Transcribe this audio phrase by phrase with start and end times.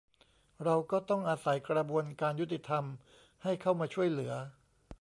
[0.63, 2.83] เราก็ต้องอาศัยกระบวนการยุติธรรม
[3.43, 4.33] ให้เข้ามาช่วยเหลือ